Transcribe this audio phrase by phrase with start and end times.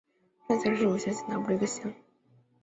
[0.47, 1.93] 上司乡是武乡县南部的一个乡。